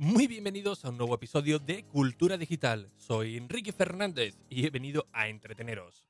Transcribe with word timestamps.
Muy 0.00 0.28
bienvenidos 0.28 0.84
a 0.84 0.90
un 0.90 0.96
nuevo 0.96 1.16
episodio 1.16 1.58
de 1.58 1.82
Cultura 1.82 2.36
Digital. 2.36 2.88
Soy 2.98 3.36
Enrique 3.36 3.72
Fernández 3.72 4.38
y 4.48 4.64
he 4.64 4.70
venido 4.70 5.08
a 5.12 5.26
entreteneros. 5.26 6.04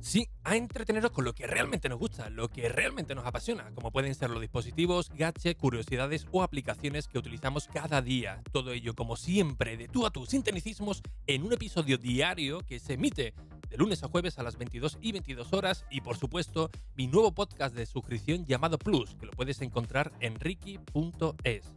Sí, 0.00 0.28
a 0.42 0.56
entreteneros 0.56 1.12
con 1.12 1.24
lo 1.24 1.32
que 1.32 1.46
realmente 1.46 1.88
nos 1.88 2.00
gusta, 2.00 2.28
lo 2.28 2.48
que 2.48 2.68
realmente 2.68 3.14
nos 3.14 3.24
apasiona, 3.24 3.70
como 3.72 3.92
pueden 3.92 4.16
ser 4.16 4.30
los 4.30 4.40
dispositivos, 4.40 5.10
gadgets, 5.10 5.56
curiosidades 5.60 6.26
o 6.32 6.42
aplicaciones 6.42 7.06
que 7.06 7.18
utilizamos 7.18 7.68
cada 7.68 8.02
día. 8.02 8.42
Todo 8.50 8.72
ello, 8.72 8.94
como 8.94 9.14
siempre, 9.14 9.76
de 9.76 9.86
tú 9.86 10.06
a 10.06 10.10
tú, 10.10 10.26
sin 10.26 10.42
tecnicismos, 10.42 11.02
en 11.28 11.44
un 11.44 11.52
episodio 11.52 11.98
diario 11.98 12.62
que 12.66 12.80
se 12.80 12.94
emite 12.94 13.32
de 13.68 13.76
lunes 13.76 14.02
a 14.02 14.08
jueves 14.08 14.38
a 14.38 14.42
las 14.42 14.56
22 14.56 14.98
y 15.00 15.12
22 15.12 15.52
horas 15.52 15.84
y, 15.90 16.00
por 16.00 16.16
supuesto, 16.16 16.70
mi 16.96 17.06
nuevo 17.06 17.32
podcast 17.32 17.74
de 17.74 17.86
suscripción 17.86 18.44
llamado 18.46 18.78
Plus, 18.78 19.14
que 19.16 19.26
lo 19.26 19.32
puedes 19.32 19.60
encontrar 19.62 20.12
en 20.20 20.38
ricky.es. 20.38 21.72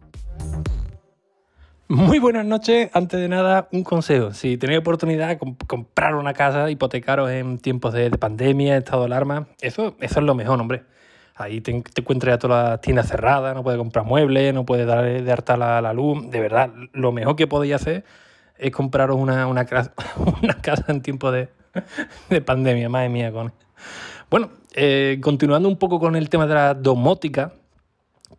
Muy 1.88 2.20
buenas 2.20 2.46
noches. 2.46 2.92
Antes 2.94 3.20
de 3.20 3.28
nada, 3.28 3.68
un 3.72 3.84
consejo. 3.84 4.32
Si 4.32 4.58
tenéis 4.58 4.80
oportunidad 4.80 5.30
de 5.30 5.40
comprar 5.66 6.14
una 6.14 6.34
casa, 6.34 6.70
hipotecaros 6.70 7.32
en 7.32 7.58
tiempos 7.58 7.94
de, 7.94 8.12
pandemia, 8.12 8.78
estado 8.78 9.02
de 9.02 9.06
alarma, 9.08 9.48
eso, 9.60 9.96
eso 10.00 10.20
es 10.20 10.26
lo 10.26 10.36
mejor, 10.36 10.60
hombre. 10.60 10.84
Ahí 11.34 11.62
te, 11.62 11.72
encuentras 11.72 12.34
ya 12.34 12.38
todas 12.38 12.70
las 12.70 12.82
tiendas 12.82 13.08
cerradas, 13.08 13.56
no 13.56 13.64
puedes 13.64 13.80
comprar 13.80 14.06
muebles, 14.06 14.54
no 14.54 14.66
puedes 14.66 14.86
dar 14.86 15.04
de 15.04 15.32
harta 15.32 15.58
la, 15.58 15.82
la, 15.82 15.94
luz. 15.94 16.30
De 16.30 16.40
verdad, 16.40 16.70
lo 16.94 17.12
mejor 17.12 17.36
que 17.36 17.48
podéis 17.48 17.74
hacer 17.74 18.04
es 18.58 18.72
compraros 18.72 19.16
una, 19.16 19.48
una, 19.48 19.66
una 20.44 20.62
casa 20.62 20.86
en 20.90 21.02
tiempos 21.02 21.34
de, 21.34 21.50
de 22.30 22.42
pandemia, 22.42 22.90
madre 22.90 23.10
mía. 23.10 23.32
Con... 23.32 23.54
Bueno, 24.30 24.52
eh, 24.74 25.20
continuando 25.22 25.70
un 25.70 25.78
poco 25.78 26.00
con 26.00 26.16
el 26.16 26.30
tema 26.30 26.48
de 26.48 26.54
la 26.54 26.74
domótica, 26.74 27.54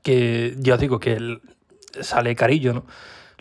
que 0.02 0.54
ya 0.58 0.74
os 0.74 0.80
digo 0.80 0.98
que 1.00 1.38
sale 2.00 2.34
carillo, 2.34 2.72
¿no? 2.72 2.84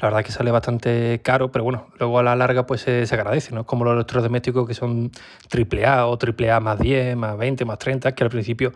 La 0.02 0.08
verdad 0.08 0.22
es 0.22 0.28
que 0.28 0.31
sale 0.31 0.50
bastante 0.50 1.20
caro, 1.22 1.52
pero 1.52 1.66
bueno, 1.66 1.88
luego 2.00 2.20
a 2.20 2.23
la 2.23 2.36
larga 2.36 2.66
pues 2.66 2.81
se, 2.81 3.04
agradece, 3.12 3.54
¿no? 3.54 3.66
Como 3.66 3.84
los 3.84 3.96
electrodomésticos 3.96 4.66
que 4.66 4.73
son 4.73 5.12
AAA 5.52 6.08
o 6.08 6.18
AAA 6.18 6.59
más 6.62 6.80
10, 6.80 7.18
más 7.18 7.38
20, 7.38 7.66
más 7.66 7.80
30, 7.80 8.16
que 8.16 8.24
al 8.24 8.30
principio 8.30 8.72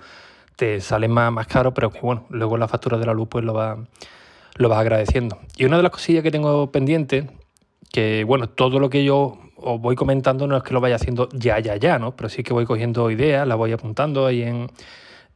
te 0.57 0.81
salen 0.81 1.11
más, 1.11 1.31
más 1.31 1.47
caro, 1.47 1.73
pero 1.73 1.91
que 1.91 2.01
bueno, 2.01 2.25
luego 2.29 2.57
la 2.57 2.67
factura 2.67 2.97
de 2.97 3.05
la 3.05 3.13
luz 3.13 3.29
pues 3.29 3.45
lo 3.45 3.53
va, 3.53 3.77
lo 4.55 4.67
vas 4.67 4.79
agradeciendo. 4.79 5.39
Y 5.55 5.63
una 5.63 5.77
de 5.77 5.83
las 5.83 5.93
cosillas 5.93 6.23
que 6.23 6.31
tengo 6.31 6.71
pendiente, 6.71 7.29
que 7.93 8.25
bueno, 8.25 8.49
todo 8.49 8.79
lo 8.79 8.89
que 8.89 9.05
yo 9.05 9.39
os 9.63 9.81
voy 9.81 9.95
comentando 9.95 10.47
no 10.47 10.57
es 10.57 10.63
que 10.63 10.73
lo 10.73 10.81
vaya 10.81 10.95
haciendo 10.95 11.29
ya, 11.33 11.59
ya, 11.59 11.75
ya, 11.75 11.99
¿no? 11.99 12.15
Pero 12.15 12.29
sí 12.29 12.43
que 12.43 12.53
voy 12.53 12.65
cogiendo 12.65 13.09
ideas, 13.11 13.47
las 13.47 13.57
voy 13.57 13.71
apuntando 13.71 14.25
ahí 14.25 14.43
en, 14.43 14.69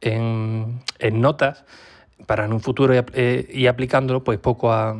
en, 0.00 1.20
notas 1.20 1.64
para 2.26 2.44
en 2.44 2.52
un 2.52 2.60
futuro 2.60 2.94
ir, 2.94 3.04
eh, 3.14 3.68
aplicándolo 3.68 4.22
pues 4.22 4.38
poco 4.38 4.72
a 4.72 4.96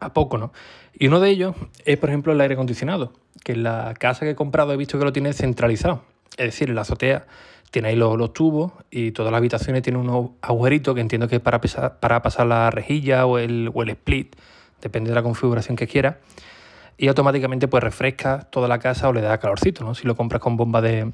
a 0.00 0.12
poco, 0.12 0.38
¿no? 0.38 0.52
Y 0.96 1.08
uno 1.08 1.20
de 1.20 1.30
ellos 1.30 1.54
es, 1.84 1.98
por 1.98 2.08
ejemplo, 2.08 2.32
el 2.32 2.40
aire 2.40 2.54
acondicionado, 2.54 3.12
que 3.42 3.52
en 3.52 3.64
la 3.64 3.94
casa 3.98 4.24
que 4.24 4.30
he 4.30 4.34
comprado 4.34 4.72
he 4.72 4.76
visto 4.76 4.98
que 4.98 5.04
lo 5.04 5.12
tiene 5.12 5.32
centralizado. 5.32 6.02
Es 6.36 6.46
decir, 6.46 6.68
en 6.68 6.76
la 6.76 6.82
azotea 6.82 7.26
tiene 7.70 7.88
ahí 7.88 7.96
los, 7.96 8.32
tubos 8.32 8.72
y 8.90 9.10
todas 9.10 9.32
las 9.32 9.38
habitaciones 9.38 9.82
tienen 9.82 10.00
unos 10.00 10.30
agujeritos 10.40 10.94
que 10.94 11.00
entiendo 11.00 11.26
que 11.26 11.36
es 11.36 11.42
para, 11.42 11.60
para 11.60 12.22
pasar 12.22 12.46
la 12.46 12.70
rejilla 12.70 13.26
o 13.26 13.38
el, 13.38 13.70
o 13.74 13.82
el 13.82 13.90
split, 13.90 14.36
depende 14.80 15.10
de 15.10 15.16
la 15.16 15.22
configuración 15.22 15.76
que 15.76 15.88
quieras. 15.88 16.16
Y 16.96 17.08
automáticamente 17.08 17.68
pues 17.68 17.82
refresca 17.82 18.40
toda 18.50 18.68
la 18.68 18.78
casa 18.78 19.08
o 19.08 19.12
le 19.12 19.20
da 19.20 19.38
calorcito, 19.38 19.84
¿no? 19.84 19.94
Si 19.94 20.06
lo 20.06 20.14
compras 20.14 20.40
con 20.40 20.56
bomba 20.56 20.80
de, 20.80 21.12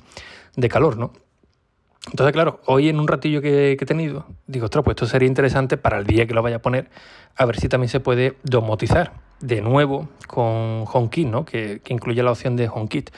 de 0.57 0.69
calor, 0.69 0.97
¿no? 0.97 1.13
Entonces, 2.07 2.33
claro, 2.33 2.61
hoy 2.67 2.89
en 2.89 2.99
un 2.99 3.07
ratillo 3.07 3.43
que, 3.43 3.73
he 3.73 3.77
tenido, 3.77 4.27
digo, 4.47 4.65
ostras, 4.65 4.83
pues 4.85 4.95
esto 4.95 5.07
sería 5.07 5.29
interesante 5.29 5.77
para 5.77 5.99
el 5.99 6.07
día 6.07 6.27
que 6.27 6.33
lo 6.33 6.43
vaya 6.43 6.57
a 6.57 6.63
poner, 6.63 6.89
a 7.37 7.45
ver 7.45 7.61
si 7.61 7.69
también 7.69 7.91
se 7.91 8.01
puede 8.01 8.37
domotizar 8.43 9.13
de 9.41 9.61
nuevo 9.61 10.09
con 10.27 10.85
HomeKit, 10.91 11.29
¿no? 11.29 11.45
Que, 11.45 11.83
incluye 11.89 12.23
la 12.23 12.31
opción 12.31 12.57
de 12.57 12.69
HomeKit. 12.69 13.11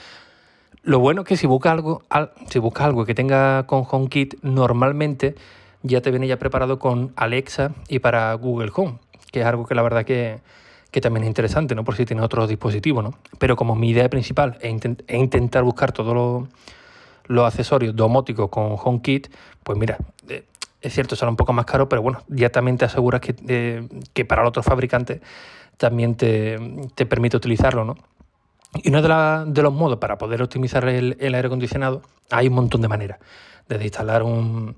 Lo 0.83 0.99
bueno 0.99 1.21
es 1.21 1.27
que 1.27 1.37
si 1.37 1.47
buscas 1.47 1.71
algo, 1.71 2.03
si 2.49 2.59
buscas 2.59 2.85
algo 2.85 3.05
que 3.05 3.15
tenga 3.15 3.65
con 3.67 3.85
HomeKit, 3.89 4.43
normalmente 4.43 5.35
ya 5.81 6.01
te 6.01 6.11
viene 6.11 6.27
ya 6.27 6.37
preparado 6.37 6.77
con 6.77 7.13
Alexa 7.15 7.71
y 7.87 7.99
para 7.99 8.33
Google 8.33 8.71
Home, 8.75 8.99
que 9.31 9.41
es 9.41 9.45
algo 9.45 9.65
que 9.65 9.75
la 9.75 9.81
verdad 9.81 10.03
que, 10.03 10.41
que 10.93 11.01
también 11.01 11.23
es 11.23 11.27
interesante, 11.27 11.73
¿no? 11.73 11.83
Por 11.83 11.95
si 11.95 12.05
tienes 12.05 12.23
otros 12.23 12.47
dispositivos, 12.47 13.03
¿no? 13.03 13.15
Pero 13.39 13.55
como 13.55 13.75
mi 13.75 13.89
idea 13.89 14.07
principal 14.09 14.59
es, 14.61 14.71
intentar 15.09 15.63
buscar 15.63 15.91
todo 15.91 16.13
lo 16.13 16.47
los 17.27 17.47
accesorios 17.47 17.95
domóticos 17.95 18.49
con 18.49 18.75
HomeKit, 18.77 19.27
pues 19.63 19.77
mira, 19.77 19.97
eh, 20.27 20.43
es 20.81 20.93
cierto, 20.93 21.15
será 21.15 21.31
un 21.31 21.37
poco 21.37 21.53
más 21.53 21.65
caro, 21.65 21.87
pero 21.89 22.01
bueno, 22.01 22.21
ya 22.27 22.49
también 22.49 22.77
te 22.77 22.85
aseguras 22.85 23.21
que, 23.21 23.35
eh, 23.47 23.87
que 24.13 24.25
para 24.25 24.41
el 24.41 24.47
otro 24.47 24.61
fabricante 24.61 25.21
también 25.77 26.15
te, 26.15 26.59
permite 27.07 27.37
utilizarlo, 27.37 27.85
¿no? 27.85 27.95
Y 28.83 28.89
uno 28.89 29.01
de, 29.01 29.51
de, 29.51 29.61
los 29.61 29.73
modos 29.73 29.97
para 29.99 30.17
poder 30.17 30.41
optimizar 30.41 30.87
el, 30.87 31.15
aire 31.19 31.47
acondicionado, 31.47 32.01
hay 32.29 32.47
un 32.47 32.55
montón 32.55 32.81
de 32.81 32.87
maneras. 32.87 33.19
Desde 33.67 33.85
instalar 33.85 34.23
un, 34.23 34.75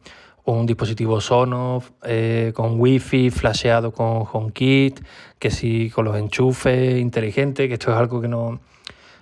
dispositivo 0.65 1.19
Sonos 1.21 1.91
eh, 2.03 2.51
con 2.55 2.79
Wi-Fi, 2.79 3.31
flasheado 3.31 3.91
con 3.91 4.25
HomeKit, 4.31 5.01
que 5.39 5.49
sí 5.49 5.89
con 5.89 6.05
los 6.05 6.15
enchufes 6.17 6.99
inteligentes, 6.99 7.67
que 7.67 7.73
esto 7.73 7.91
es 7.91 7.97
algo 7.97 8.21
que 8.21 8.27
no, 8.27 8.59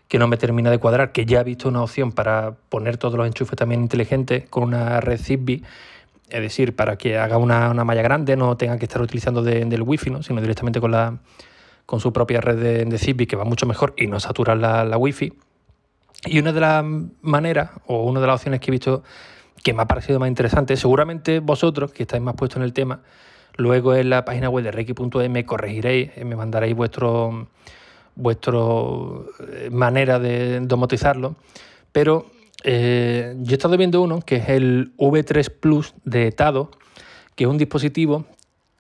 que 0.07 0.19
no 0.19 0.27
me 0.27 0.37
termina 0.37 0.69
de 0.69 0.79
cuadrar, 0.79 1.11
que 1.11 1.25
ya 1.25 1.41
he 1.41 1.43
visto 1.43 1.69
una 1.69 1.81
opción 1.81 2.11
para 2.11 2.55
poner 2.69 2.97
todos 2.97 3.15
los 3.15 3.25
enchufes 3.25 3.55
también 3.57 3.81
inteligentes 3.81 4.49
con 4.49 4.63
una 4.63 4.99
red 4.99 5.19
Zigbee, 5.19 5.63
es 6.29 6.41
decir, 6.41 6.75
para 6.75 6.97
que 6.97 7.17
haga 7.17 7.37
una, 7.37 7.73
malla 7.83 8.01
grande, 8.01 8.35
no 8.35 8.57
tenga 8.57 8.77
que 8.77 8.85
estar 8.85 9.01
utilizando 9.01 9.41
del 9.41 9.81
wifi, 9.81 10.09
¿no? 10.09 10.23
sino 10.23 10.41
directamente 10.41 10.81
con, 10.81 10.91
la, 10.91 11.19
con 11.85 11.99
su 11.99 12.11
propia 12.11 12.41
red 12.41 12.57
de, 12.57 12.85
de 12.85 12.97
Zigbee, 12.97 13.27
que 13.27 13.35
va 13.35 13.45
mucho 13.45 13.65
mejor 13.65 13.93
y 13.97 14.07
no 14.07 14.19
satura 14.19 14.55
la, 14.55 14.83
la 14.83 14.97
wifi. 14.97 15.33
Y 16.25 16.39
una 16.39 16.53
de 16.53 16.59
las 16.59 16.85
maneras, 17.21 17.71
o 17.85 18.03
una 18.03 18.19
de 18.21 18.27
las 18.27 18.35
opciones 18.35 18.59
que 18.61 18.71
he 18.71 18.71
visto 18.71 19.03
que 19.63 19.73
me 19.73 19.83
ha 19.83 19.85
parecido 19.85 20.19
más 20.19 20.27
interesante, 20.27 20.75
seguramente 20.77 21.39
vosotros, 21.39 21.91
que 21.91 22.03
estáis 22.03 22.21
más 22.21 22.35
puestos 22.35 22.57
en 22.57 22.63
el 22.63 22.73
tema, 22.73 23.01
luego 23.55 23.95
en 23.95 24.09
la 24.09 24.25
página 24.25 24.49
web 24.49 24.63
de 24.65 24.71
reiki.e 24.71 25.29
me 25.29 25.45
corregiréis, 25.45 26.11
me 26.23 26.35
mandaréis 26.35 26.75
vuestro 26.75 27.47
vuestra 28.15 28.53
eh, 28.53 29.69
manera 29.71 30.19
de 30.19 30.59
domotizarlo, 30.61 31.35
pero 31.91 32.27
eh, 32.63 33.35
yo 33.39 33.51
he 33.51 33.55
estado 33.55 33.77
viendo 33.77 34.01
uno 34.01 34.21
que 34.21 34.37
es 34.37 34.49
el 34.49 34.93
V3 34.97 35.49
Plus 35.49 35.93
de 36.05 36.31
Tado, 36.31 36.71
que 37.35 37.45
es 37.45 37.49
un 37.49 37.57
dispositivo 37.57 38.25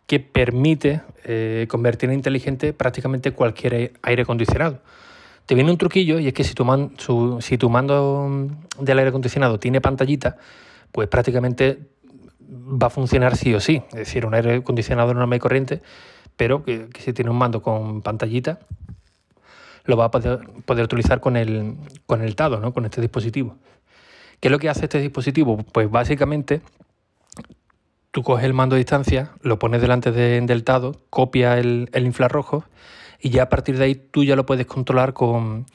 que 0.07 0.19
permite 0.19 1.01
eh, 1.23 1.65
convertir 1.69 2.09
en 2.09 2.15
inteligente 2.15 2.73
prácticamente 2.73 3.31
cualquier 3.31 3.93
aire 4.03 4.21
acondicionado. 4.21 4.79
Te 5.45 5.55
viene 5.55 5.71
un 5.71 5.77
truquillo 5.77 6.19
y 6.19 6.27
es 6.27 6.33
que 6.33 6.43
si 6.43 6.53
tu, 6.53 7.37
si 7.41 7.57
tu 7.57 7.69
mando 7.69 8.49
del 8.79 8.99
aire 8.99 9.09
acondicionado 9.09 9.59
tiene 9.59 9.81
pantallita, 9.81 10.37
pues 10.93 11.09
prácticamente 11.09 11.79
va 12.39 12.87
a 12.87 12.89
funcionar 12.89 13.35
sí 13.35 13.53
o 13.53 13.59
sí. 13.59 13.81
Es 13.89 13.99
decir, 13.99 14.25
un 14.25 14.35
aire 14.35 14.55
acondicionado 14.57 15.13
normal 15.13 15.37
y 15.37 15.39
corriente, 15.39 15.81
pero 16.37 16.63
que, 16.63 16.87
si 16.99 17.11
tiene 17.11 17.31
un 17.31 17.37
mando 17.37 17.61
con 17.61 18.01
pantallita, 18.01 18.59
lo 19.85 19.97
va 19.97 20.05
a 20.05 20.11
poder, 20.11 20.39
utilizar 20.67 21.19
con 21.19 21.35
el, 21.35 21.75
con 22.05 22.21
el 22.21 22.35
TADO, 22.35 22.59
¿no? 22.59 22.73
con 22.73 22.85
este 22.85 23.01
dispositivo. 23.01 23.57
¿Qué 24.39 24.47
es 24.47 24.51
lo 24.51 24.59
que 24.59 24.69
hace 24.69 24.85
este 24.85 24.99
dispositivo? 24.99 25.57
Pues 25.57 25.89
básicamente 25.89 26.61
tú 28.11 28.21
coges 28.21 28.45
el 28.45 28.53
mando 28.53 28.75
a 28.75 28.77
distancia, 28.77 29.31
lo 29.41 29.57
pones 29.57 29.81
delante 29.81 30.11
del 30.11 30.63
TADO, 30.63 30.95
copia 31.09 31.57
el, 31.57 31.89
infrarrojo 31.95 32.65
y 33.19 33.31
ya 33.31 33.43
a 33.43 33.49
partir 33.49 33.77
de 33.77 33.85
ahí 33.85 33.95
tú 33.95 34.23
ya 34.23 34.35
lo 34.35 34.45
puedes 34.45 34.67
controlar 34.67 35.13
con, 35.13 35.65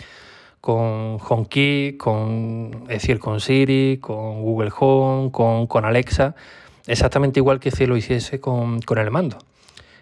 con 0.60 1.18
HomeKey, 1.20 1.96
con, 1.96 2.84
es 2.84 3.02
decir, 3.02 3.18
con 3.18 3.40
Siri, 3.40 3.98
con 4.00 4.42
Google 4.42 4.70
Home, 4.78 5.30
con, 5.30 5.66
con 5.66 5.84
Alexa, 5.84 6.34
exactamente 6.86 7.40
igual 7.40 7.60
que 7.60 7.70
si 7.70 7.86
lo 7.86 7.96
hiciese 7.96 8.40
con, 8.40 8.80
con 8.80 8.98
el 8.98 9.10
mando. 9.10 9.38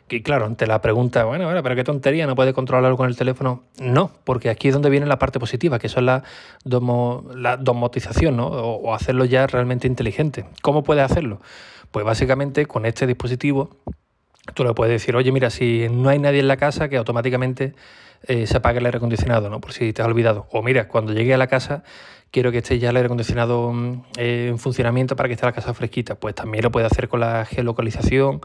Y 0.08 0.22
claro, 0.22 0.46
ante 0.46 0.68
la 0.68 0.80
pregunta, 0.80 1.24
bueno, 1.24 1.46
bueno, 1.46 1.62
pero 1.64 1.74
qué 1.74 1.82
tontería, 1.82 2.28
¿no 2.28 2.36
puede 2.36 2.52
controlarlo 2.52 2.96
con 2.96 3.08
el 3.08 3.16
teléfono? 3.16 3.64
No, 3.80 4.12
porque 4.22 4.50
aquí 4.50 4.68
es 4.68 4.74
donde 4.74 4.88
viene 4.88 5.04
la 5.06 5.18
parte 5.18 5.40
positiva, 5.40 5.80
que 5.80 5.88
eso 5.88 5.98
es 5.98 6.06
la, 6.06 6.22
la 7.34 7.56
domotización, 7.56 8.36
¿no? 8.36 8.46
O, 8.46 8.94
hacerlo 8.94 9.24
ya 9.24 9.48
realmente 9.48 9.88
inteligente. 9.88 10.44
¿Cómo 10.62 10.84
puedes 10.84 11.02
hacerlo? 11.02 11.40
Pues 11.90 12.06
básicamente 12.06 12.66
con 12.66 12.86
este 12.86 13.06
dispositivo 13.08 13.70
tú 14.54 14.64
le 14.64 14.74
puedes 14.74 14.92
decir, 14.92 15.16
oye, 15.16 15.32
mira, 15.32 15.50
si 15.50 15.88
no 15.90 16.08
hay 16.08 16.18
nadie 16.18 16.40
en 16.40 16.48
la 16.48 16.56
casa, 16.56 16.88
que 16.88 16.96
automáticamente 16.96 17.74
eh, 18.26 18.46
se 18.46 18.56
apague 18.56 18.78
el 18.78 18.86
aire 18.86 18.98
acondicionado, 18.98 19.50
¿no? 19.50 19.60
Por 19.60 19.72
si 19.72 19.92
te 19.92 20.02
has 20.02 20.08
olvidado. 20.08 20.46
O 20.50 20.62
mira, 20.62 20.88
cuando 20.88 21.12
llegue 21.12 21.34
a 21.34 21.38
la 21.38 21.46
casa, 21.46 21.84
quiero 22.30 22.50
que 22.50 22.58
esté 22.58 22.78
ya 22.78 22.90
el 22.90 22.96
aire 22.96 23.06
acondicionado 23.06 23.72
mm, 23.72 24.02
en 24.16 24.58
funcionamiento 24.58 25.16
para 25.16 25.28
que 25.28 25.34
esté 25.34 25.46
la 25.46 25.52
casa 25.52 25.74
fresquita. 25.74 26.14
Pues 26.16 26.34
también 26.34 26.64
lo 26.64 26.70
puede 26.70 26.86
hacer 26.86 27.08
con 27.08 27.20
la 27.20 27.44
geolocalización 27.44 28.40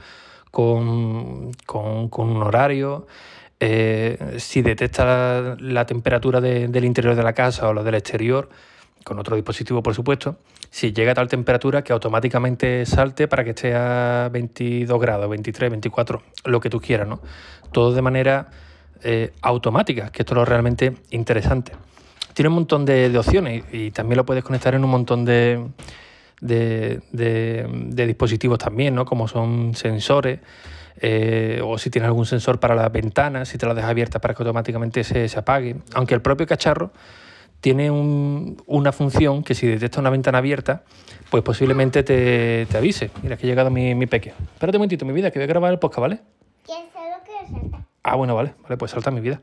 con, 0.52 1.52
un 1.68 2.44
horario. 2.44 3.08
Eh, 3.60 4.36
si 4.38 4.62
detecta 4.62 5.56
la, 5.60 5.86
temperatura 5.86 6.42
del 6.42 6.86
interior 6.86 7.16
de 7.16 7.24
la 7.24 7.34
casa 7.34 7.70
o 7.70 7.74
la 7.74 7.84
del 7.84 7.96
exterior, 7.96 8.50
con 9.04 9.20
otro 9.20 9.36
dispositivo 9.36 9.82
por 9.82 9.96
supuesto, 9.96 10.38
si 10.70 10.94
llega 10.94 11.12
a 11.12 11.16
tal 11.16 11.28
temperatura 11.28 11.84
que 11.84 11.94
automáticamente 11.94 12.86
salte 12.86 13.28
para 13.28 13.44
que 13.44 13.52
esté 13.52 13.76
a 13.76 14.30
22 14.32 15.00
grados, 15.00 15.30
23, 15.30 15.70
24, 15.72 16.22
lo 16.46 16.60
que 16.60 16.70
tú 16.70 16.80
quieras, 16.80 17.08
¿no? 17.08 17.20
Todo 17.72 17.94
de 17.94 18.02
manera 18.02 18.50
eh, 19.04 19.34
automática, 19.42 20.12
que 20.12 20.22
esto 20.22 20.34
es 20.34 20.38
lo 20.38 20.46
realmente 20.46 20.94
interesante. 21.10 21.74
Tiene 22.34 22.50
un 22.50 22.56
montón 22.56 22.86
de, 22.86 23.16
opciones 23.18 23.66
y, 23.72 23.92
también 23.92 24.18
lo 24.18 24.26
puedes 24.26 24.44
conectar 24.44 24.74
en 24.74 24.84
un 24.84 24.90
montón 24.90 25.26
de, 25.26 25.68
de, 26.40 28.06
dispositivos 28.06 28.58
también, 28.58 28.96
¿no? 28.96 29.06
Como 29.06 29.28
son 29.28 29.76
sensores. 29.76 30.40
Eh, 31.04 31.62
o 31.64 31.80
si 31.80 31.90
tienes 31.90 32.08
algún 32.08 32.28
sensor 32.28 32.60
para 32.60 32.76
las 32.76 32.92
ventanas, 32.92 33.50
si 33.50 33.58
te 33.58 33.66
las 33.66 33.76
dejas 33.76 33.90
abiertas 33.90 34.22
para 34.22 34.36
que 34.36 34.44
automáticamente 34.44 35.04
se, 35.04 35.28
se 35.28 35.40
apague. 35.40 35.78
Aunque 35.96 36.14
el 36.14 36.22
propio 36.22 36.46
cacharro 36.46 36.92
tiene 37.62 37.92
una 37.92 38.92
función 38.92 39.44
que 39.44 39.56
si 39.56 39.68
detecta 39.68 40.00
una 40.00 40.10
ventana 40.10 40.40
abierta, 40.40 40.84
pues 41.30 41.44
posiblemente 41.44 42.04
te, 42.04 42.68
avise. 42.76 43.12
Mira, 43.22 43.38
que 43.38 43.46
ha 43.46 43.50
llegado 43.50 43.70
mi, 43.70 43.96
mi 43.96 44.08
peque. 44.08 44.34
Espérate 44.54 44.78
un 44.78 44.82
momentito, 44.82 45.06
mi 45.06 45.14
vida, 45.14 45.32
que 45.32 45.40
voy 45.40 45.44
a 45.44 45.48
grabar 45.48 45.72
el 45.72 45.80
podcast, 45.80 46.02
¿vale? 46.02 46.20
Ah, 48.04 48.16
bueno, 48.16 48.36
vale, 48.36 48.56
vale, 48.64 48.78
pues 48.78 48.92
salta 48.92 49.12
mi 49.12 49.22
vida. 49.22 49.42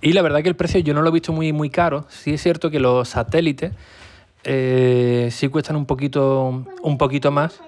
Y 0.00 0.12
la 0.12 0.22
verdad 0.22 0.42
que 0.42 0.48
el 0.48 0.56
precio 0.56 0.80
yo 0.80 0.92
no 0.92 1.02
lo 1.02 1.10
he 1.10 1.12
visto 1.12 1.32
muy, 1.32 1.52
muy 1.52 1.70
caro. 1.70 2.04
Sí 2.08 2.34
es 2.34 2.42
cierto 2.42 2.70
que 2.70 2.80
los 2.80 3.08
satélites 3.08 3.72
eh, 4.42 5.28
sí 5.30 5.46
cuestan 5.48 5.76
un 5.76 5.86
poquito, 5.86 6.66
un 6.82 6.98
poquito 6.98 7.30
más. 7.30 7.62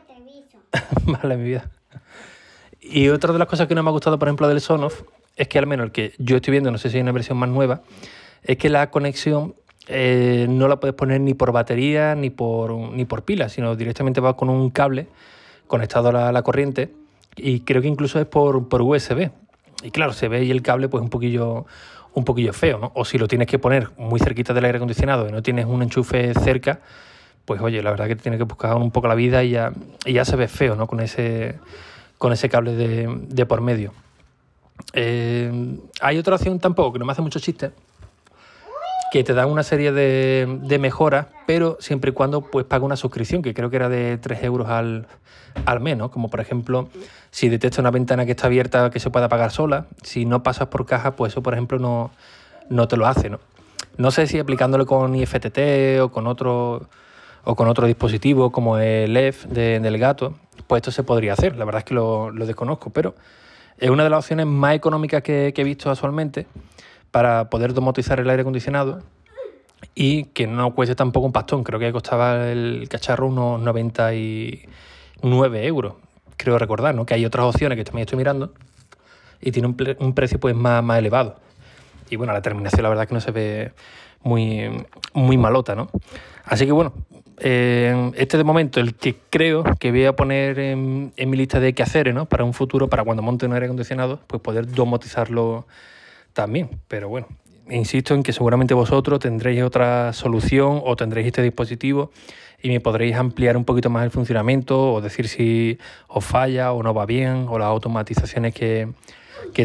vale, 1.07 1.37
mi 1.37 1.45
vida. 1.45 1.71
Y 2.81 3.09
otra 3.09 3.33
de 3.33 3.39
las 3.39 3.47
cosas 3.47 3.69
que 3.69 3.77
no 3.77 3.83
me 3.85 3.91
ha 3.91 3.93
gustado, 3.93 4.19
por 4.19 4.27
ejemplo, 4.27 4.49
del 4.49 4.61
Sonoff, 4.61 5.03
es 5.37 5.47
que 5.47 5.59
al 5.59 5.69
menos 5.69 5.87
el 5.87 5.93
que 5.93 6.15
yo 6.19 6.37
estoy 6.37 6.51
viendo, 6.51 6.73
no 6.73 6.79
sé 6.79 6.91
si 6.91 6.97
hay 6.97 7.03
una 7.03 7.13
versión 7.13 7.39
más 7.39 7.49
nueva, 7.49 7.83
es 8.45 8.59
que 8.59 8.69
la 8.69 8.91
conexión 8.91 9.55
eh, 9.89 10.47
no 10.49 10.69
la 10.69 10.77
puedes 10.77 10.95
poner 10.95 11.21
ni 11.21 11.35
por 11.35 11.53
batería 11.53 12.15
ni 12.15 12.31
por, 12.31 12.73
ni 12.73 13.05
por 13.05 13.23
pila, 13.23 13.49
sino 13.49 13.77
directamente 13.77 14.21
va 14.21 14.37
con 14.37 14.49
un 14.49 14.71
cable 14.71 15.09
conectado 15.67 16.11
a 16.11 16.33
la, 16.33 16.43
corriente 16.43 16.93
y 17.37 17.61
creo 17.61 17.83
que 17.83 17.89
incluso 17.89 18.21
es 18.21 18.27
por, 18.27 18.69
por, 18.69 18.83
USB. 18.83 19.31
Y 19.83 19.91
claro, 19.91 20.13
se 20.13 20.29
ve 20.29 20.45
y 20.45 20.51
el 20.51 20.63
cable 20.63 20.89
pues 20.89 21.03
un 21.03 21.11
poquillo, 21.11 21.67
un 22.15 22.25
poquillo 22.25 22.53
feo, 22.53 22.79
¿no? 22.79 22.93
O 22.95 23.05
si 23.05 23.19
lo 23.19 23.29
tienes 23.29 23.49
que 23.49 23.59
poner 23.59 23.91
muy 23.99 24.21
cerquita 24.21 24.55
del 24.55 24.65
aire 24.65 24.77
acondicionado 24.77 25.29
y 25.29 25.33
no 25.33 25.43
tienes 25.43 25.67
un 25.67 25.83
enchufe 25.83 26.33
cerca, 26.35 26.81
pues 27.45 27.61
oye, 27.61 27.83
la 27.83 27.91
verdad 27.91 28.07
que 28.07 28.17
tienes 28.17 28.39
que 28.39 28.45
buscar 28.45 28.77
un 28.77 28.91
poco 28.91 29.09
la 29.09 29.15
vida 29.15 29.43
y 29.43 29.51
ya, 29.51 29.73
ya 30.07 30.25
se 30.25 30.37
ve 30.37 30.49
feo, 30.49 30.77
¿no? 30.77 30.87
Con 30.87 31.01
ese, 31.01 31.59
con 32.17 32.33
ese 32.33 32.49
cable 32.49 32.75
de, 32.75 33.09
de 33.29 33.47
por 33.47 33.61
medio. 33.61 33.93
Eh, 34.93 35.77
hay 36.01 36.19
otra 36.19 36.37
opción 36.37 36.59
tampoco, 36.59 36.95
que 36.95 36.99
no 36.99 37.05
me 37.05 37.13
hace 37.13 37.23
mucho 37.23 37.41
chiste, 37.41 37.73
que 39.15 39.23
te 39.23 39.33
dan 39.33 39.49
una 39.49 39.63
serie 39.63 39.93
de, 39.93 40.79
mejoras, 40.81 41.27
pero 41.47 41.77
siempre 41.79 42.11
y 42.11 42.13
cuando 42.13 42.41
pues 42.41 42.67
paga 42.67 42.85
una 42.85 42.97
suscripción, 42.97 43.43
que 43.43 43.55
creo 43.55 43.71
que 43.71 43.77
era 43.77 43.89
de 43.89 44.19
3 44.19 44.43
euros 44.43 44.69
al, 44.69 45.07
al 45.67 45.79
mes, 45.79 45.97
Como 46.11 46.29
por 46.31 46.41
ejemplo, 46.41 46.89
si 47.31 47.49
detecta 47.49 47.81
una 47.81 47.93
ventana 47.93 48.25
que 48.27 48.33
está 48.33 48.49
abierta 48.49 48.91
que 48.91 48.99
se 48.99 49.11
pueda 49.11 49.27
apagar 49.27 49.53
sola, 49.53 49.87
si 50.03 50.25
no 50.25 50.43
pasas 50.43 50.67
por 50.67 50.85
caja, 50.85 51.15
pues 51.15 51.33
eso 51.33 51.45
por 51.45 51.53
ejemplo 51.53 51.79
no, 51.79 52.11
no 52.69 52.89
te 52.89 52.97
lo 52.97 53.07
hace, 53.07 53.31
¿no? 53.31 53.39
No 53.99 54.11
sé 54.11 54.27
si 54.27 54.41
aplicándolo 54.41 54.85
con 54.85 55.15
IFTT 55.15 56.01
o 56.03 56.09
con 56.11 56.27
otro 56.27 56.89
o 57.45 57.55
con 57.55 57.69
otro 57.69 57.87
dispositivo 57.87 58.51
como 58.51 58.79
el 58.79 59.17
EF 59.17 59.45
del 59.45 59.97
gato, 59.97 60.35
pues 60.67 60.81
esto 60.81 60.91
se 60.91 61.05
podría 61.05 61.35
hacer. 61.35 61.57
La 61.57 61.65
verdad 61.65 61.83
es 61.83 61.85
que 61.85 61.95
lo, 61.95 62.33
desconozco, 62.33 62.91
pero 62.91 63.15
es 63.79 63.91
una 63.91 64.03
de 64.03 64.11
las 64.11 64.25
opciones 64.25 64.47
más 64.47 64.75
económicas 64.75 65.23
que, 65.23 65.53
que 65.55 65.63
he 65.63 65.65
visto 65.65 65.89
actualmente 65.89 66.49
para 67.15 67.49
poder 67.49 67.73
domotizar 67.75 68.19
el 68.19 68.29
aire 68.29 68.41
acondicionado 68.41 69.01
y 69.95 70.25
que 70.25 70.49
no 70.49 70.75
cueste 70.75 70.97
tampoco 70.97 71.27
un 71.27 71.33
pastón. 71.33 71.63
Creo 71.63 71.79
que 71.79 71.93
costaba 71.93 72.51
el 72.51 72.89
cacharro 72.91 73.29
unos 73.29 73.61
99 73.61 75.65
euros, 75.65 75.95
creo 76.37 76.59
recordar, 76.59 76.93
¿no? 76.93 77.07
Que 77.07 77.15
hay 77.15 77.25
otras 77.25 77.47
opciones 77.47 77.79
que 77.79 77.85
también 77.85 78.07
estoy 78.07 78.19
mirando 78.19 78.53
y 79.41 79.53
tiene 79.53 79.69
un, 79.69 80.13
precio 80.13 80.41
pues 80.41 80.57
más, 80.57 80.83
más 80.83 80.99
elevado. 80.99 81.37
Y 82.11 82.17
bueno, 82.17 82.33
la 82.33 82.43
terminación 82.43 82.83
la 82.83 82.89
verdad 82.89 83.07
que 83.07 83.15
no 83.15 83.21
se 83.21 83.31
ve 83.31 83.71
muy, 84.25 84.85
muy 85.13 85.37
malota, 85.37 85.77
¿no? 85.77 85.91
Así 86.45 86.67
que 86.67 86.73
bueno, 86.73 86.95
eh, 87.39 88.11
este 88.17 88.39
de 88.39 88.43
momento 88.43 88.81
el 88.81 88.97
que 88.97 89.15
creo 89.31 89.63
que 89.79 89.93
voy 89.93 90.07
a 90.07 90.17
poner 90.17 90.59
en, 90.59 91.13
en 91.17 91.31
mi 91.31 91.37
lista 91.37 91.61
de 91.61 91.75
quehaceres, 91.75 92.13
¿no? 92.13 92.27
Para 92.27 92.43
un 92.43 92.55
futuro, 92.55 92.89
para 92.89 93.05
cuando 93.05 93.23
monte 93.23 93.47
un 93.47 93.53
aire 93.53 93.67
acondicionado, 93.67 94.19
pues 94.27 94.43
poder 94.43 94.67
domotizarlo 94.67 95.65
también. 96.35 96.69
Pero 96.89 97.09
bueno, 97.09 97.29
insisto 97.71 98.15
en 98.15 98.23
que 98.23 98.35
seguramente 98.35 98.75
vosotros 98.75 99.21
tendréis 99.21 99.63
otra 99.63 100.13
solución 100.13 100.83
o 100.85 100.97
tendréis 100.97 101.29
este 101.29 101.43
dispositivo 101.43 102.11
y 102.63 102.69
me 102.69 102.81
podréis 102.81 103.17
ampliar 103.17 103.57
un 103.57 103.65
poquito 103.65 103.91
más 103.91 104.05
el 104.05 104.11
funcionamiento 104.11 104.95
o 104.95 105.01
decir 105.01 105.29
si 105.29 105.79
os 106.09 106.25
falla 106.25 106.73
o 106.73 106.83
no 106.83 106.95
va 106.95 107.07
bien 107.07 107.47
o 107.49 107.59
las 107.59 107.69
automatizaciones 107.69 108.55
que, 108.55 108.89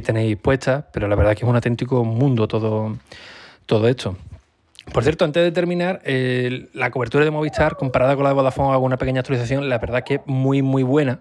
tenéis 0.02 0.38
puestas, 0.38 0.86
pero 0.92 1.08
la 1.08 1.16
verdad 1.16 1.32
es 1.34 1.40
que 1.40 1.46
es 1.46 1.50
un 1.50 1.56
auténtico 1.56 2.04
mundo 2.04 2.48
todo, 2.48 2.98
todo 3.66 3.88
esto. 3.88 4.18
Por 4.92 5.04
cierto, 5.04 5.24
antes 5.24 5.44
de 5.44 5.52
terminar, 5.52 6.02
la 6.74 6.92
cobertura 6.92 7.24
de 7.24 7.32
Movistar 7.32 7.78
comparada 7.78 8.16
con 8.16 8.24
la 8.24 8.32
de 8.32 8.36
Vodafone 8.36 8.74
hago 8.74 8.86
una 8.86 8.98
pequeña 8.98 9.22
actualización, 9.22 9.70
la 9.70 9.78
verdad 9.78 10.04
que 10.04 10.16
es 10.16 10.22
muy 10.26 10.62
muy 10.62 10.84
buena, 10.84 11.20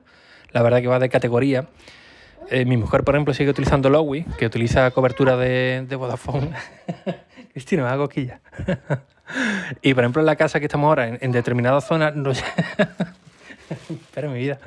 la 0.52 0.62
verdad 0.62 0.80
que 0.80 0.88
va 0.88 0.98
de 0.98 1.08
categoría. 1.08 1.68
Eh, 2.50 2.64
mi 2.64 2.78
mujer, 2.78 3.04
por 3.04 3.14
ejemplo, 3.14 3.34
sigue 3.34 3.50
utilizando 3.50 3.90
Lowy, 3.90 4.24
que 4.38 4.46
utiliza 4.46 4.90
cobertura 4.92 5.36
de, 5.36 5.84
de 5.86 5.96
Vodafone. 5.96 6.50
Cristina, 7.52 7.82
me 7.82 7.90
hago 7.90 8.04
coquilla. 8.04 8.40
y 9.82 9.92
por 9.92 10.04
ejemplo, 10.04 10.22
en 10.22 10.26
la 10.26 10.36
casa 10.36 10.58
que 10.58 10.66
estamos 10.66 10.88
ahora, 10.88 11.18
en, 11.20 11.32
determinadas 11.32 11.86
zonas, 11.86 12.16
no... 12.16 12.32
Espera, 13.90 14.28
mi 14.28 14.38
vida. 14.38 14.58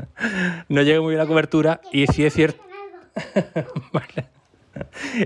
No 0.69 0.83
llega 0.83 1.01
muy 1.01 1.09
bien 1.09 1.19
la 1.19 1.25
cobertura 1.25 1.81
y 1.91 2.05
sí 2.05 2.23
es 2.23 2.33
cierto. 2.33 2.61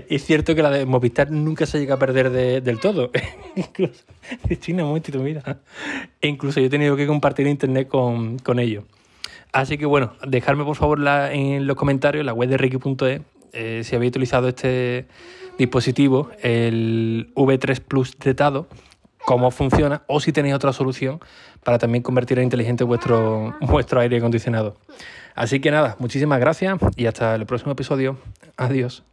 Es 0.08 0.24
cierto 0.24 0.54
que 0.54 0.62
la 0.62 0.70
de 0.70 0.86
Movistar 0.86 1.30
nunca 1.30 1.66
se 1.66 1.78
llega 1.78 1.96
a 1.96 1.98
perder 1.98 2.30
del 2.30 2.80
todo. 2.80 3.10
incluso, 3.54 4.04
Cristina, 4.46 4.82
un 4.82 4.88
momentito, 4.88 5.18
mira. 5.18 5.58
E 6.22 6.28
incluso 6.28 6.58
yo 6.58 6.66
he 6.66 6.70
tenido 6.70 6.96
que 6.96 7.06
compartir 7.06 7.46
internet 7.46 7.86
con, 7.86 8.38
con 8.38 8.58
ellos. 8.58 8.84
Así 9.56 9.78
que 9.78 9.86
bueno, 9.86 10.12
dejadme 10.26 10.64
por 10.64 10.76
favor 10.76 11.00
en 11.32 11.66
los 11.66 11.76
comentarios 11.76 12.26
la 12.26 12.34
web 12.34 12.50
de 12.50 12.58
Ricky.es 12.58 13.22
eh, 13.54 13.80
si 13.84 13.96
habéis 13.96 14.10
utilizado 14.10 14.48
este 14.48 15.06
dispositivo, 15.56 16.28
el 16.42 17.30
V3 17.34 17.80
Plus 17.80 18.18
Tado, 18.18 18.66
cómo 19.24 19.50
funciona 19.50 20.02
o 20.08 20.20
si 20.20 20.30
tenéis 20.30 20.54
otra 20.54 20.74
solución 20.74 21.20
para 21.64 21.78
también 21.78 22.02
convertir 22.02 22.38
en 22.38 22.44
inteligente 22.44 22.84
vuestro, 22.84 23.56
vuestro 23.62 23.98
aire 23.98 24.18
acondicionado. 24.18 24.76
Así 25.34 25.58
que 25.58 25.70
nada, 25.70 25.96
muchísimas 26.00 26.38
gracias 26.38 26.78
y 26.94 27.06
hasta 27.06 27.34
el 27.34 27.46
próximo 27.46 27.72
episodio. 27.72 28.18
Adiós. 28.58 29.04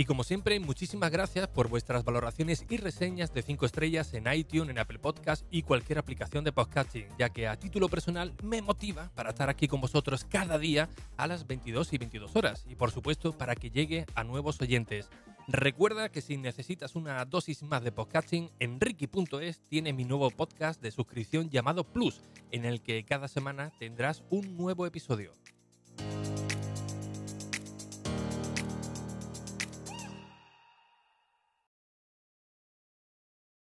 Y 0.00 0.06
como 0.06 0.24
siempre, 0.24 0.58
muchísimas 0.60 1.10
gracias 1.10 1.46
por 1.48 1.68
vuestras 1.68 2.04
valoraciones 2.06 2.64
y 2.70 2.78
reseñas 2.78 3.34
de 3.34 3.42
5 3.42 3.66
estrellas 3.66 4.14
en 4.14 4.32
iTunes, 4.32 4.70
en 4.70 4.78
Apple 4.78 4.98
Podcast 4.98 5.44
y 5.50 5.60
cualquier 5.60 5.98
aplicación 5.98 6.42
de 6.42 6.52
podcasting, 6.52 7.06
ya 7.18 7.28
que 7.28 7.46
a 7.46 7.58
título 7.58 7.86
personal 7.90 8.32
me 8.42 8.62
motiva 8.62 9.10
para 9.14 9.28
estar 9.28 9.50
aquí 9.50 9.68
con 9.68 9.82
vosotros 9.82 10.24
cada 10.24 10.58
día 10.58 10.88
a 11.18 11.26
las 11.26 11.46
22 11.46 11.92
y 11.92 11.98
22 11.98 12.34
horas 12.34 12.64
y 12.66 12.76
por 12.76 12.92
supuesto 12.92 13.36
para 13.36 13.54
que 13.54 13.68
llegue 13.68 14.06
a 14.14 14.24
nuevos 14.24 14.58
oyentes. 14.62 15.10
Recuerda 15.46 16.08
que 16.08 16.22
si 16.22 16.38
necesitas 16.38 16.96
una 16.96 17.22
dosis 17.26 17.62
más 17.62 17.84
de 17.84 17.92
podcasting, 17.92 18.50
en 18.58 18.80
Ricky.es 18.80 19.60
tiene 19.68 19.92
mi 19.92 20.06
nuevo 20.06 20.30
podcast 20.30 20.80
de 20.80 20.92
suscripción 20.92 21.50
llamado 21.50 21.84
Plus, 21.84 22.22
en 22.52 22.64
el 22.64 22.80
que 22.80 23.04
cada 23.04 23.28
semana 23.28 23.70
tendrás 23.78 24.22
un 24.30 24.56
nuevo 24.56 24.86
episodio. 24.86 25.34